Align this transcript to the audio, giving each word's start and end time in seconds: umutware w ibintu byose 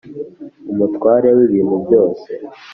umutware 0.71 1.29
w 1.37 1.39
ibintu 1.47 1.75
byose 1.85 2.29